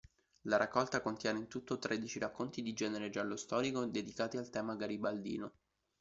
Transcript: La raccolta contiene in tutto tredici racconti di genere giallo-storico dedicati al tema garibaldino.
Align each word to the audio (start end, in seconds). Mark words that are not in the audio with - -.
La 0.45 0.57
raccolta 0.57 0.99
contiene 0.99 1.37
in 1.37 1.47
tutto 1.47 1.77
tredici 1.77 2.17
racconti 2.17 2.63
di 2.63 2.73
genere 2.73 3.11
giallo-storico 3.11 3.85
dedicati 3.85 4.35
al 4.37 4.49
tema 4.49 4.73
garibaldino. 4.75 5.51